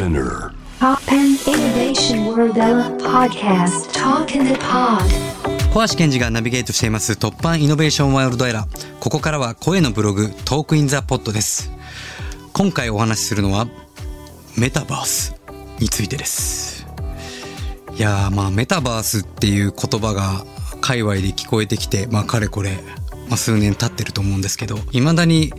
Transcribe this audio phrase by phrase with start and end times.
[0.00, 2.54] SPINEAR TOPPAN Innovation World
[3.02, 5.04] Podcast Talk in the Pod
[5.74, 8.98] 小橋賢児がナビゲートしています TOPPAN Innovation World Era。
[8.98, 11.70] ここからは声のブログ Talk in the Pod です。
[12.54, 13.68] 今回お話しするのは
[14.56, 15.34] メタバース
[15.78, 16.86] についてです。
[17.94, 20.46] いやーまあメタバースっていう言葉が
[20.80, 22.78] 界隈で聞こえてきて、まあかれこれ、
[23.30, 25.52] まあ、数年経ってると思うんですけど、未だに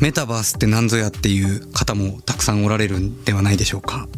[0.00, 4.08] メタバースって何ぞやっていう方もたくさんおられるんではないでしょうか。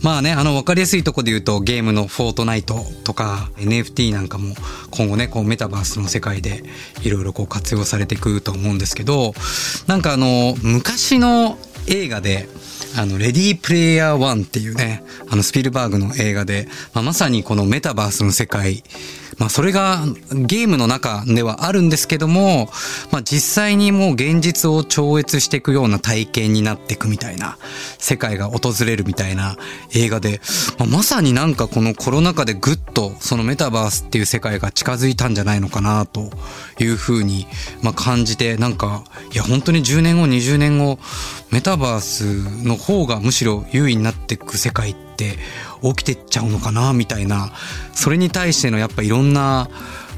[0.00, 4.56] まあね、あの、わかりやすいとこで言うと、ゲームのフォートナイトとか、NFT なんかも、
[4.90, 6.64] 今後ね、こう、メタバースの世界で、
[7.02, 9.32] いろいろこう、活用されていくと思うんですけど、
[9.86, 12.48] なんかあの、昔の映画で、
[12.96, 18.82] あの、レディープレイヤー1っていうね、あの、スピルバーグの映画で、まあ、まさにこのメタバースの世界、
[19.38, 22.68] まあ、それがゲームの中ではあるんですけども、
[23.10, 27.56] まあ、実際にもう現実を超越していくような体験になっていくみたいな、
[27.98, 29.56] 世界が訪れるみたいな
[29.94, 30.40] 映画で、
[30.78, 36.30] まあ、まさになんかこのコロナ禍でぐっとそのメタバースっていう世界が近づいたんじゃないのかなと
[36.78, 37.46] いうふうに、
[37.82, 40.98] まあ、感じて、なんか、いや本当に10年後、20年後、
[41.50, 45.36] メタバースの方がむしろ優位になっていく世界って
[45.82, 47.52] 起きてっちゃうのかなみたいな
[47.94, 49.68] それに対してのやっぱいろんな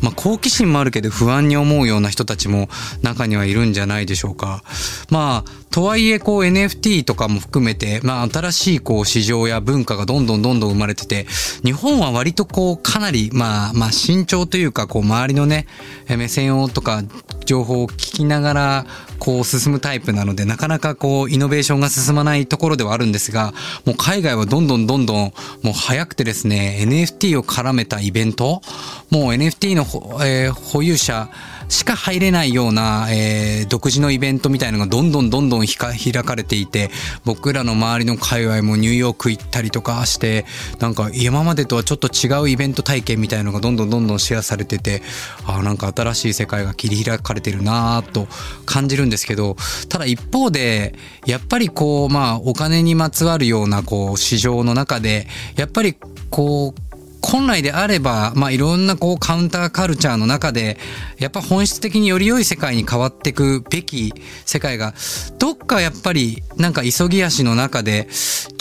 [0.05, 2.69] まあ、好奇心もあるけど不安に思うような人たちも
[3.03, 4.63] 中にはいるんじゃないでしょうか。
[5.09, 11.27] まあ、とはいえこう NFT とかも含めて、まあ新しいこう市場や文化がどんどんどんどん生まれてて、
[11.65, 15.67] 日本は割とこうかなりまあまあ慎重というかこう周りのね、
[16.07, 17.03] 目線をとか
[17.45, 18.87] 情報を聞きながら
[19.19, 23.53] こう進むタイプなのでなかなかこうイノベーションが進まないところではあるんですが、
[23.85, 28.63] もう海外はどんどんどんどんもう早くてですね、NFT を絡めたイベント、
[29.11, 29.85] もう NFT の、
[30.25, 31.31] えー保有者
[31.69, 36.91] しか入れないような、えー独自のイベントみたいのがどんどんどんどんひか開かれていて、
[37.25, 40.45] 僕らの周りの界隈もニューヨーク行ったりとかして、
[40.79, 45.03] なんか今までとはちょっと違うイベント体験みたいのがどんどんどんどんシェアされてて、
[45.47, 48.29] あーなんか新しい世界が切り開かれてるなぁと
[48.67, 49.57] 感じるんですけど、
[49.89, 50.95] ただ一方で、
[51.27, 55.97] やっぱりこう、まあお金にまつわるようなこう市場の中で、やっぱり
[56.31, 56.81] こう、
[57.25, 60.79] 本来であれば、まあ、いろんなこうカウンターカルチャーの中で、
[61.19, 64.13] やっぱ本質的により良い世界に変わっていくべき
[64.45, 64.95] 世界が、
[65.39, 68.09] どっかやっぱりなんか急ぎ足の中で、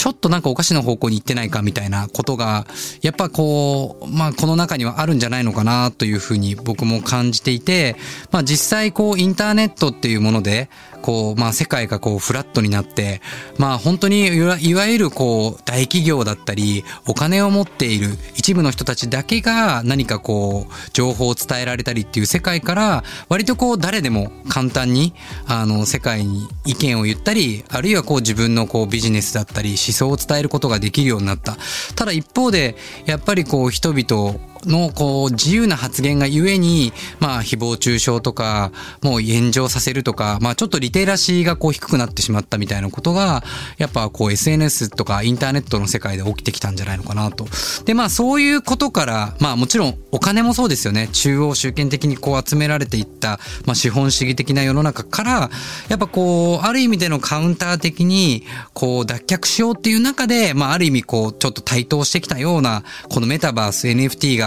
[0.04, 2.68] ちょっとなんかおかしな方向に行ってないかみたいなことが、
[3.02, 7.96] やっぱこう、まあこの中にはあるんじゃないのかなというふうに僕も感じていて、
[8.30, 10.70] まあ実際こうインターネットっていうもので、
[11.02, 13.22] こう、まあ世界がこうフラットになって、
[13.58, 25.14] まあ本当にいわゆるこう大企業だったり、お金を持っている一部の人たちだけが何かこう情報を伝えられたりっていう世界から、割とこう誰でも簡単に
[25.48, 31.58] あの世界に意見を言ったり、あるいはこう自分のこうビジネスだったり思想を伝えることができるようになった。
[31.96, 43.44] ただ一方で、やっぱりこう人々のこう自由な発言がゆえに、まあ誹謗中傷とか、もう炎上させるとか、まあちょっとリテラシーがこう低くなってしまったみたいなことが、
[43.78, 47.48] やっぱこう SNS とかインターネットの世界で起きてきたんじゃないのかなと。
[47.86, 51.10] でまあそういうことから、まあもちろんお金もそうですよね。
[51.12, 55.50] 中央集権的にこう集められていった、まあ資本主義的な世の中から、
[55.90, 58.44] やっぱこう、ある意味でのカウンター的に、
[58.74, 64.38] こう脱却しようっていう中で、まあある意味こう、ちょっと台頭してきたような、このメタバース NFT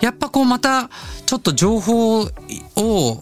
[0.00, 0.90] やっぱこうまた、
[1.26, 2.28] ちょっと情報を、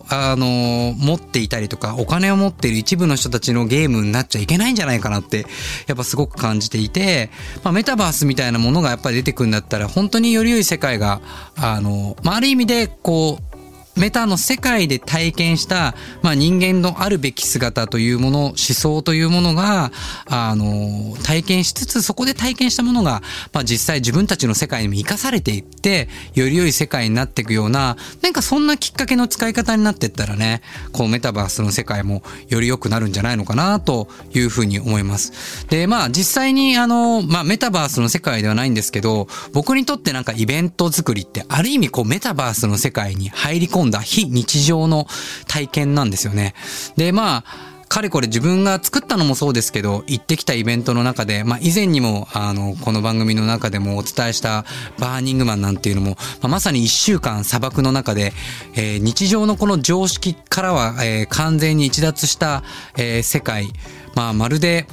[0.09, 5.47] あの、持っていたりとか、お金を持っている一部の人たちのゲームになっちゃいけないんじゃないかなって、
[5.87, 7.31] やっぱすごく感じていて、
[7.63, 11.21] まあメタバースみたいなものがやっぱり出てくるんだったら、本当により良い世界が、
[11.57, 13.52] あの、まある意味で、こう、
[13.97, 19.93] メタの世界で体験した、まあ、人間のあるべき姿というもの、思想というものが、
[20.27, 23.23] あの、体験しつつ、そこで体験したものが、
[23.53, 35.67] まあ、実際自分たちの世界にも生かされていって、より良い世界になっていくような、なんかそんなきっかけの使い方になっていったらね、こうメタバースの世界もより良くなるんじゃないのかな、というふうに思います。
[35.69, 45.07] で、まあ、実際にあの、まあ、メタバースの世界ではないんですけど、僕にとってなんかイベント作りって、ある意味こうメタバースの世界に入り込んんだ非日常の
[45.49, 46.55] 体験なんですよね。
[46.97, 54.65] で、まあ、かれこれ自分が作ったのもそうですけど、行ってきたイベントの中で、まあ以前にも、あの、この番組の中でもお伝えした
[54.99, 58.33] バーニングマンなんていうのも、まあ、まさに一週間砂漠の中で、
[58.77, 62.63] えー日常のこの常識からは、えー完全に逸脱した、
[62.97, 63.69] えー世界、
[64.15, 64.87] まあまるで、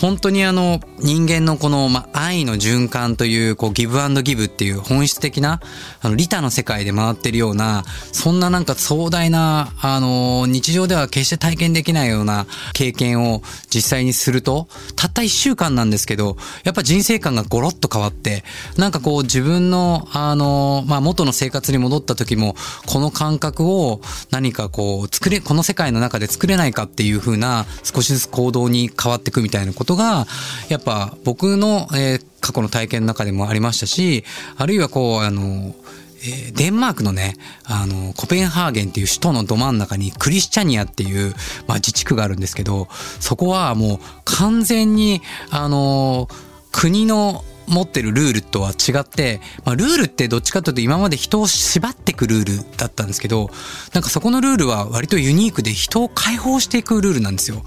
[0.00, 5.60] 本当にあの人間のこの、ま、愛の循環というこうギブアンドギブっていう本質的な
[6.00, 18.42] あの利他の世界で回ってるようなそんななんか壮大なあの日常では決して体験できないような経験を実際にするとたった一週間なんですけどやっぱ人生観がゴロッと変わって
[18.78, 22.54] なんかこう自分のあのまあ元の生活に戻った時も
[22.86, 24.00] この感覚を
[24.30, 30.26] 何かこう作れこの世界の中で作れないかっていう風な少しずつ行動に変わっていくみたいなことが、
[30.68, 34.24] やっぱ僕の、えー、過去の体験の中でもありましたし、
[34.56, 35.74] あるいはこう、あの、
[36.22, 41.34] え、デンマークのね、あの、コペンハーゲンっていう首都のど真ん中にクリスチャニアっていう、
[41.66, 42.88] まあ、自治区があるんですけど、
[43.20, 46.28] そこはもう完全に、あの、
[46.72, 53.50] 国の持ってるルールとは違って、まあ、ルールってどっちかというと今まで人を縛っていくルールだったんですけど、
[53.94, 57.62] なんかそこのルールは割とユニークで人を解放していくルールなんですよ。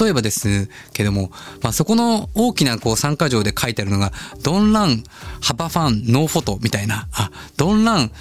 [0.00, 1.30] 例えばですけども、
[1.62, 5.02] まあ、そこの大きなこう参加条で書いてあるのが、ドンラン、
[5.40, 8.12] ハバファン、ノーフォトみたいな、あ、ドンラン、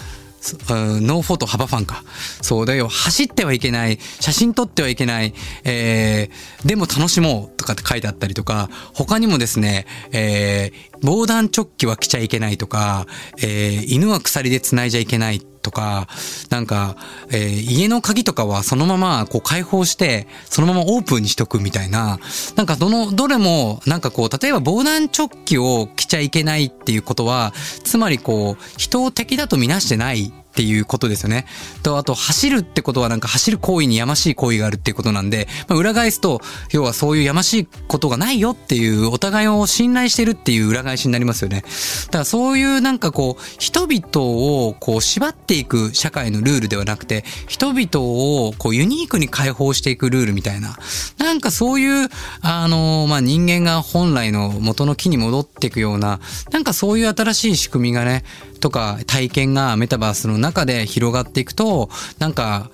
[0.42, 2.04] ノーフォト幅ファンか。
[2.42, 2.88] そうだよ。
[2.88, 4.00] 走ってはいけない。
[4.22, 5.34] 写真撮ってはいけない。
[5.66, 13.06] えー、でも楽しもうとかって書いてあったりとか、他にもですね、えー、防弾チョッキは着ちゃいけないとか、
[13.38, 16.08] えー、犬は鎖で繋いじゃいけないとか、
[16.50, 16.96] なんか、
[17.32, 22.20] えー、家の鍵とかはそのままこう開放して、そのままオープンにしとくみたいな、
[22.56, 27.54] なんかどの、どれも、なんかこう、例えば防弾チョッキを着ちゃいけないっていうことは、
[27.84, 31.46] つまりこう、人を敵だとみなしてないっていうことですよね。
[31.84, 36.42] と、あと、走るってことはなんか走る行為にやましい行為があるっていうことなんで、まあ、裏返すと、
[36.74, 41.64] 要はそういうやましいことがないよっていう、お互いを信頼してるっていう裏返しになりますよね。
[42.08, 50.78] だからそういうなんかこう、人々をこう縛っていく社会のルールではなくて、人々をこうユニークに解放していくルールみたいな、
[51.20, 52.10] なんかそういう、
[52.42, 56.20] あの、まあ、人間が本来の元の木に戻っていくような、
[56.52, 58.26] なんかそういう新しい仕組みがね、
[58.60, 61.90] とか体験がメタバースの中で広がっていくと、
[62.20, 62.70] なんか、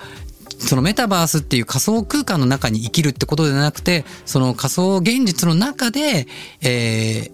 [0.58, 6.28] そのメタバースっていう仮想空間の中に生きるってことではなくて、その仮想現実の中で、
[6.62, 7.32] えー、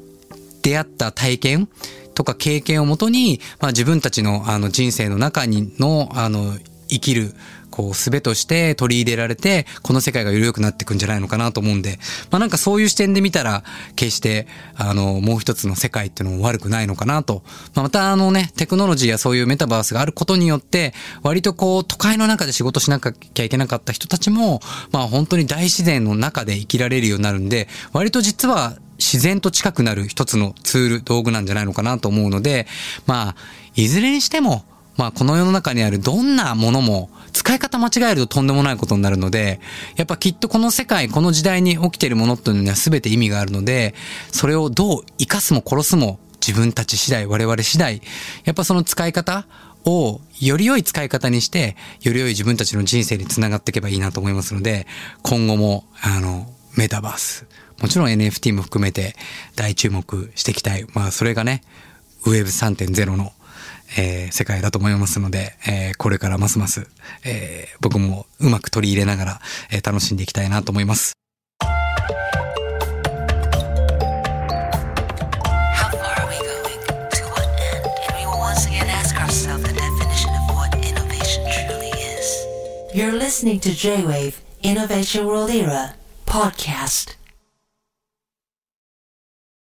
[0.63, 1.69] 出会った体験
[2.13, 6.57] とか経験をもとに、まあ自分たちのあの人生の中にの、あの、
[6.89, 7.33] 生きる
[7.71, 13.63] こう、すべとして取り入れられて、この世界がより良くなっていくんじゃないのかなと思うんで、まあなんかそういう視点で見たら、
[13.95, 17.43] 決して、あの、もう一つの世界っていうのも悪くないのかなと。
[17.73, 32.67] まあ、またあのね、テクノロジーやそういうメタバースがあることによって、割とこう、都会の中で仕事しなきゃいけなかった人たちも、まあ本当に大自然の中で生きられるようになるんで、割と実は自然と近くなる一つのツール、道具なんじゃないのかなと思うので、
[33.07, 33.35] まあ、
[33.75, 34.63] いずれにしても、
[35.01, 39.59] まあこの世の中にあるどんなものも使い方間違えるととんでもないことになるので、
[39.95, 43.95] やっぱきっとこの世界、この時代に起きているものっていうのは全て意味があるので、
[44.31, 48.03] それをどう生かすも殺すも自分たち次第、我々次第、
[48.43, 49.47] やっぱその使い方
[49.85, 54.85] をより良い使い方にして、より良い自分たちの人生につながっていけばいいなと思いますので、
[55.23, 56.45] 今後も、あの、
[56.77, 57.47] メタバース、
[57.81, 59.15] もちろん NFT も含めて
[59.55, 60.85] 大注目していきたい。
[60.93, 61.63] まあそれがね、
[62.25, 63.33] Web3.0 の
[63.97, 66.87] えー、世界だと思いますので、えー、これからますます、
[67.25, 69.41] えー、僕もうまく取り入れながら、
[69.71, 71.13] えー、楽しんでいきたいなと思います。
[82.93, 85.95] You're listening to J-Wave Innovation World Era
[86.25, 87.20] podcast.